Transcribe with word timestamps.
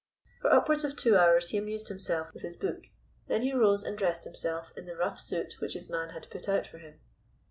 For 0.41 0.51
upwards 0.51 0.83
of 0.83 0.95
two 0.95 1.15
hours 1.15 1.49
he 1.49 1.57
amused 1.57 1.89
himself 1.89 2.33
with 2.33 2.41
his 2.41 2.55
book; 2.55 2.85
then 3.27 3.43
he 3.43 3.53
rose 3.53 3.83
and 3.83 3.95
dressed 3.95 4.23
himself 4.23 4.73
in 4.75 4.87
the 4.87 4.95
rough 4.95 5.19
suit 5.19 5.53
which 5.59 5.73
his 5.73 5.91
man 5.91 6.09
had 6.09 6.27
put 6.31 6.49
out 6.49 6.65
for 6.65 6.79
him. 6.79 6.99